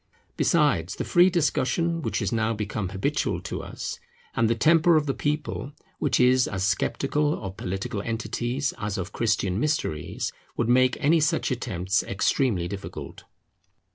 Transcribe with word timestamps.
Besides, 0.35 0.95
the 0.95 1.05
free 1.05 1.29
discussion 1.29 2.01
which 2.01 2.17
has 2.17 2.31
now 2.31 2.53
become 2.55 2.89
habitual 2.89 3.39
to 3.41 3.61
us, 3.61 3.99
and 4.35 4.49
the 4.49 4.55
temper 4.55 4.95
of 4.95 5.05
the 5.05 5.13
people, 5.13 5.73
which 5.99 6.19
is 6.19 6.47
as 6.47 6.63
sceptical 6.63 7.39
of 7.39 7.55
political 7.55 8.01
entities 8.01 8.73
as 8.79 8.97
of 8.97 9.11
Christian 9.13 9.59
mysteries, 9.59 10.33
would 10.57 10.69
make 10.69 10.97
any 10.99 11.19
such 11.19 11.51
attempts 11.51 12.01
extremely 12.01 12.67
difficult. 12.67 13.25